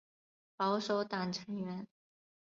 [0.57, 1.85] 保守党成员。